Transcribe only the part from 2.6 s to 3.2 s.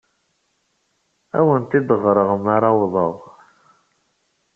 awḍeɣ.